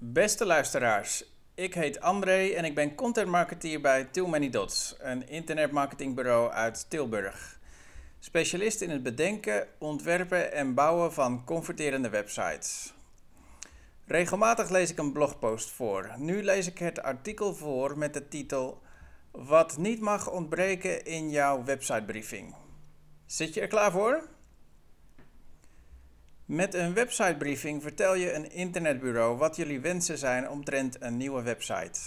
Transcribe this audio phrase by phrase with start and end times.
[0.00, 5.28] Beste luisteraars, ik heet André en ik ben content marketeer bij Too Many Dots, een
[5.28, 7.58] internetmarketingbureau uit Tilburg.
[8.18, 12.94] Specialist in het bedenken, ontwerpen en bouwen van converterende websites.
[14.06, 16.10] Regelmatig lees ik een blogpost voor.
[16.16, 18.82] Nu lees ik het artikel voor met de titel
[19.30, 22.54] Wat niet mag ontbreken in jouw websitebriefing.
[23.26, 24.28] Zit je er klaar voor?
[26.48, 32.00] Met een websitebriefing vertel je een internetbureau wat jullie wensen zijn omtrent een nieuwe website.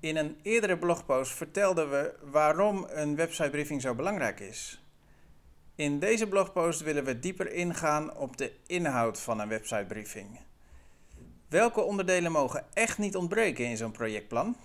[0.00, 4.84] In een eerdere blogpost vertelden we waarom een websitebriefing zo belangrijk is.
[5.74, 10.40] In deze blogpost willen we dieper ingaan op de inhoud van een websitebriefing.
[11.48, 14.56] Welke onderdelen mogen echt niet ontbreken in zo'n projectplan?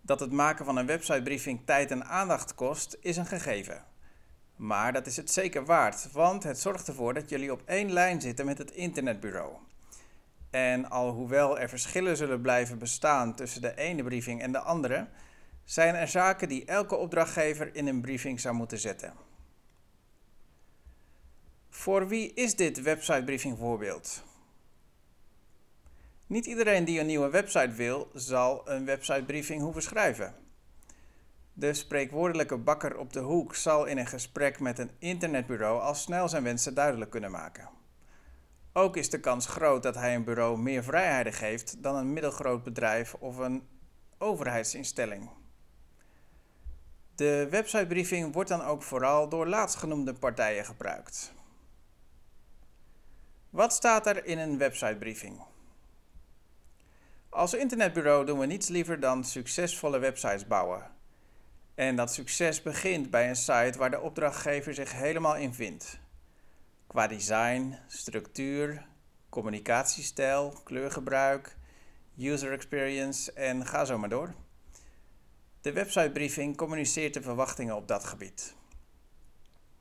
[0.00, 3.90] Dat het maken van een websitebriefing tijd en aandacht kost, is een gegeven.
[4.62, 8.20] Maar dat is het zeker waard, want het zorgt ervoor dat jullie op één lijn
[8.20, 9.56] zitten met het internetbureau.
[10.50, 15.08] En alhoewel er verschillen zullen blijven bestaan tussen de ene briefing en de andere,
[15.64, 19.14] zijn er zaken die elke opdrachtgever in een briefing zou moeten zetten.
[21.70, 24.22] Voor wie is dit websitebriefing voorbeeld?
[26.26, 30.34] Niet iedereen die een nieuwe website wil, zal een websitebriefing hoeven schrijven.
[31.54, 36.28] De spreekwoordelijke bakker op de hoek zal in een gesprek met een internetbureau al snel
[36.28, 37.68] zijn wensen duidelijk kunnen maken.
[38.72, 42.62] Ook is de kans groot dat hij een bureau meer vrijheden geeft dan een middelgroot
[42.62, 43.68] bedrijf of een
[44.18, 45.30] overheidsinstelling.
[47.14, 51.32] De websitebriefing wordt dan ook vooral door laatstgenoemde partijen gebruikt.
[53.50, 55.42] Wat staat er in een websitebriefing?
[57.28, 60.90] Als internetbureau doen we niets liever dan succesvolle websites bouwen.
[61.74, 65.98] En dat succes begint bij een site waar de opdrachtgever zich helemaal in vindt.
[66.86, 68.86] Qua design, structuur,
[69.28, 71.56] communicatiestijl, kleurgebruik,
[72.18, 74.34] user experience en ga zo maar door.
[75.60, 78.54] De websitebriefing communiceert de verwachtingen op dat gebied.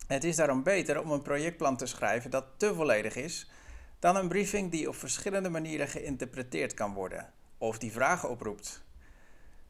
[0.08, 3.52] Het is daarom beter om een projectplan te schrijven dat te volledig is
[4.00, 8.84] dan een briefing die op verschillende manieren geïnterpreteerd kan worden of die vragen oproept.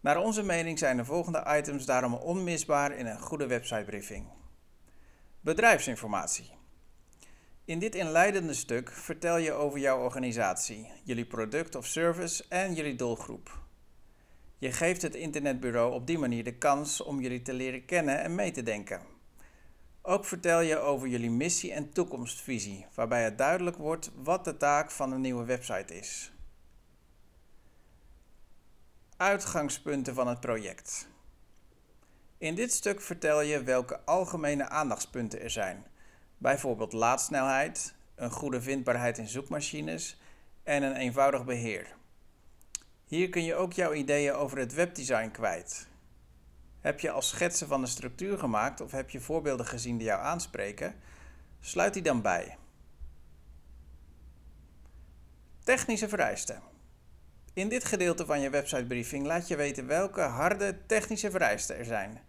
[0.02, 4.28] Naar onze mening zijn de volgende items daarom onmisbaar in een goede websitebriefing.
[5.42, 6.52] Bedrijfsinformatie.
[7.66, 12.96] In dit inleidende stuk vertel je over jouw organisatie, jullie product of service en jullie
[12.96, 13.60] doelgroep.
[14.58, 18.36] Je geeft het internetbureau op die manier de kans om jullie te leren kennen en
[18.36, 19.02] mee te denken.
[20.02, 24.92] Ook vertel je over jullie missie en toekomstvisie, waarbij het duidelijk wordt wat de taak
[24.92, 26.32] van een nieuwe website is
[29.22, 31.08] uitgangspunten van het project.
[32.38, 35.86] In dit stuk vertel je welke algemene aandachtspunten er zijn,
[36.38, 40.22] bijvoorbeeld laadsnelheid, een goede vindbaarheid in zoekmachines
[40.64, 41.96] en een eenvoudig beheer.
[43.06, 45.88] Hier kun je ook jouw ideeën over het webdesign kwijt.
[46.80, 50.22] Heb je al schetsen van de structuur gemaakt of heb je voorbeelden gezien die jou
[50.22, 50.96] aanspreken?
[51.60, 52.58] Sluit die dan bij.
[55.64, 56.71] Technische vereisten.
[57.54, 62.22] In dit gedeelte van je websitebriefing laat je weten welke harde technische vereisten er zijn.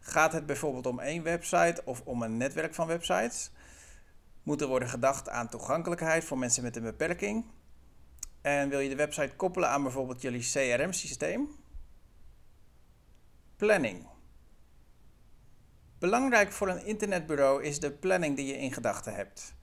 [0.00, 3.50] Gaat het bijvoorbeeld om één website of om een netwerk van websites?
[4.42, 7.44] Moet er worden gedacht aan toegankelijkheid voor mensen met een beperking?
[8.40, 11.48] En wil je de website koppelen aan bijvoorbeeld jullie CRM-systeem?
[13.56, 14.06] Planning.
[15.98, 19.55] Belangrijk voor een internetbureau is de planning die je in gedachten hebt.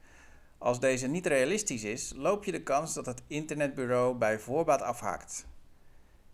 [0.63, 5.46] Als deze niet realistisch is, loop je de kans dat het internetbureau bij voorbaat afhaakt.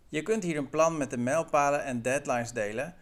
[0.10, 2.96] Je kunt hier een plan met de mijlpalen en deadlines delen,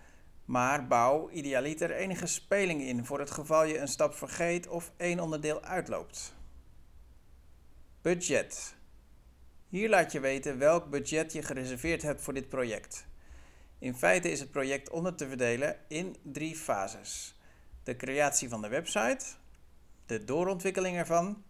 [0.45, 5.19] maar bouw idealiter enige speling in voor het geval je een stap vergeet of één
[5.19, 6.35] onderdeel uitloopt.
[8.01, 8.75] Budget.
[9.69, 13.05] Hier laat je weten welk budget je gereserveerd hebt voor dit project.
[13.79, 17.39] In feite is het project onder te verdelen in drie fases:
[17.83, 19.25] de creatie van de website,
[20.07, 21.43] de doorontwikkeling ervan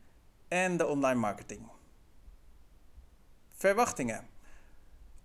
[0.47, 1.61] en de online marketing.
[3.55, 4.27] Verwachtingen.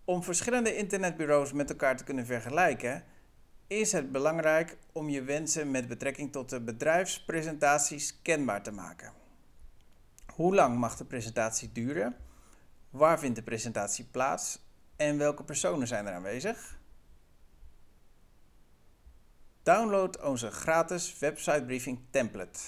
[0.04, 3.04] Om verschillende internetbureaus met elkaar te kunnen vergelijken,
[3.66, 9.12] is het belangrijk om je wensen met betrekking tot de bedrijfspresentaties kenbaar te maken.
[10.34, 12.16] Hoe lang mag de presentatie duren?
[12.90, 14.58] Waar vindt de presentatie plaats?
[14.96, 16.78] En welke personen zijn er aanwezig?
[19.62, 22.60] Download onze gratis website briefing template.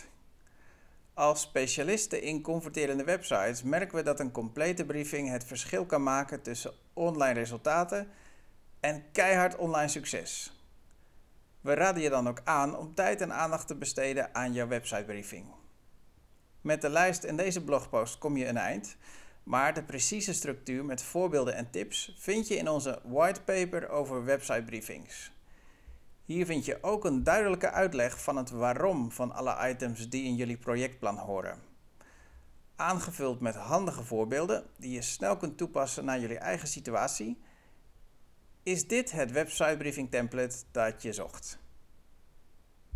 [1.15, 6.43] Als specialisten in converterende websites merken we dat een complete briefing het verschil kan maken
[6.43, 8.09] tussen online resultaten
[8.81, 10.53] en keihard online succes.
[11.61, 15.47] We raden je dan ook aan om tijd en aandacht te besteden aan jouw websitebriefing.
[16.61, 18.97] Met de lijst en deze blogpost kom je een eind,
[19.43, 25.34] maar de precieze structuur met voorbeelden en tips vind je in onze whitepaper over websitebriefings.
[26.25, 30.35] Hier vind je ook een duidelijke uitleg van het waarom van alle items die in
[30.35, 31.59] jullie projectplan horen.
[32.77, 37.41] Aangevuld met handige voorbeelden die je snel kunt toepassen naar jullie eigen situatie,
[38.63, 41.59] is dit het websitebriefing template dat je zocht.